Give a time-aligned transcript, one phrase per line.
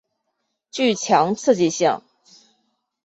[0.71, 2.01] 具强刺激性。